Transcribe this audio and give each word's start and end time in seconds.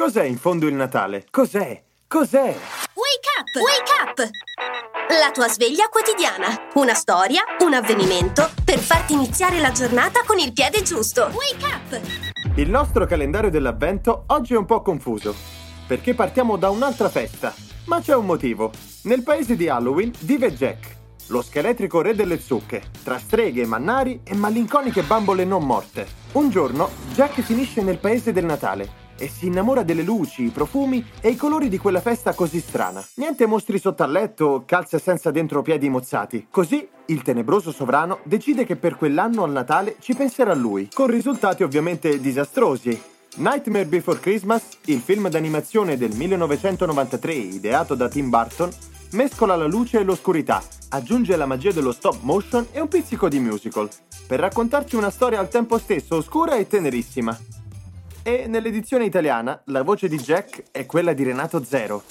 Cos'è 0.00 0.24
in 0.24 0.38
fondo 0.38 0.66
il 0.66 0.72
Natale? 0.72 1.26
Cos'è? 1.30 1.82
Cos'è? 2.08 2.38
Wake 2.38 3.28
up! 3.36 3.54
Wake 3.60 3.92
up! 4.00 4.30
La 5.10 5.30
tua 5.30 5.46
sveglia 5.46 5.88
quotidiana. 5.90 6.70
Una 6.76 6.94
storia, 6.94 7.42
un 7.58 7.74
avvenimento 7.74 8.48
per 8.64 8.78
farti 8.78 9.12
iniziare 9.12 9.60
la 9.60 9.72
giornata 9.72 10.22
con 10.24 10.38
il 10.38 10.54
piede 10.54 10.80
giusto. 10.80 11.24
Wake 11.24 11.66
up! 11.66 12.00
Il 12.56 12.70
nostro 12.70 13.04
calendario 13.04 13.50
dell'avvento 13.50 14.24
oggi 14.28 14.54
è 14.54 14.56
un 14.56 14.64
po' 14.64 14.80
confuso, 14.80 15.34
perché 15.86 16.14
partiamo 16.14 16.56
da 16.56 16.70
un'altra 16.70 17.10
festa. 17.10 17.52
Ma 17.84 18.00
c'è 18.00 18.14
un 18.14 18.24
motivo. 18.24 18.70
Nel 19.02 19.22
paese 19.22 19.54
di 19.54 19.68
Halloween 19.68 20.12
vive 20.20 20.54
Jack, 20.54 20.96
lo 21.26 21.42
scheletrico 21.42 22.00
re 22.00 22.14
delle 22.14 22.40
zucche, 22.40 22.84
tra 23.04 23.18
streghe, 23.18 23.66
mannari 23.66 24.22
e 24.24 24.34
malinconiche 24.34 25.02
bambole 25.02 25.44
non 25.44 25.66
morte. 25.66 26.06
Un 26.32 26.48
giorno 26.48 26.88
Jack 27.12 27.42
finisce 27.42 27.82
nel 27.82 27.98
paese 27.98 28.32
del 28.32 28.46
Natale 28.46 29.08
e 29.20 29.28
si 29.28 29.46
innamora 29.46 29.82
delle 29.82 30.02
luci, 30.02 30.44
i 30.44 30.50
profumi 30.50 31.04
e 31.20 31.28
i 31.28 31.36
colori 31.36 31.68
di 31.68 31.76
quella 31.76 32.00
festa 32.00 32.32
così 32.32 32.58
strana. 32.58 33.06
Niente 33.16 33.44
mostri 33.44 33.78
sotto 33.78 34.02
al 34.02 34.10
letto, 34.10 34.62
calze 34.64 34.98
senza 34.98 35.30
dentro 35.30 35.60
piedi 35.60 35.90
mozzati. 35.90 36.46
Così 36.50 36.88
il 37.06 37.22
tenebroso 37.22 37.70
sovrano 37.70 38.20
decide 38.22 38.64
che 38.64 38.76
per 38.76 38.96
quell'anno 38.96 39.44
al 39.44 39.52
Natale 39.52 39.96
ci 40.00 40.14
penserà 40.14 40.54
lui, 40.54 40.88
con 40.92 41.08
risultati 41.08 41.62
ovviamente 41.62 42.18
disastrosi. 42.18 42.98
Nightmare 43.36 43.84
Before 43.84 44.18
Christmas, 44.18 44.78
il 44.86 45.00
film 45.00 45.28
d'animazione 45.28 45.96
del 45.96 46.14
1993 46.16 47.32
ideato 47.32 47.94
da 47.94 48.08
Tim 48.08 48.30
Burton, 48.30 48.70
mescola 49.12 49.54
la 49.54 49.66
luce 49.66 50.00
e 50.00 50.02
l'oscurità, 50.04 50.62
aggiunge 50.88 51.36
la 51.36 51.46
magia 51.46 51.72
dello 51.72 51.92
stop 51.92 52.18
motion 52.22 52.66
e 52.72 52.80
un 52.80 52.88
pizzico 52.88 53.28
di 53.28 53.38
musical, 53.38 53.88
per 54.26 54.40
raccontarci 54.40 54.96
una 54.96 55.10
storia 55.10 55.38
al 55.38 55.48
tempo 55.48 55.78
stesso 55.78 56.16
oscura 56.16 56.56
e 56.56 56.66
tenerissima. 56.66 57.38
E 58.30 58.46
nell'edizione 58.46 59.06
italiana 59.06 59.60
la 59.64 59.82
voce 59.82 60.06
di 60.06 60.16
Jack 60.16 60.66
è 60.70 60.86
quella 60.86 61.14
di 61.14 61.24
Renato 61.24 61.64
Zero, 61.64 62.04